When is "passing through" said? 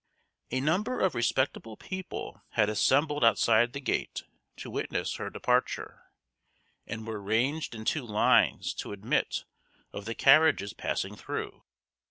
10.73-11.65